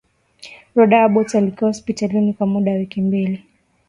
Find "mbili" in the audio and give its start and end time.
3.01-3.43